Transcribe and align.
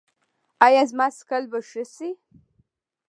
ایا 0.65 0.81
زما 0.91 1.07
څکل 1.17 1.43
به 1.51 1.59
ښه 1.69 1.83
شي؟ 1.93 2.09